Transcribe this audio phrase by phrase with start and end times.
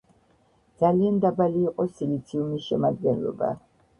[0.83, 3.53] ძალიან დაბალი იყო სილიციუმის შემადგენლობა.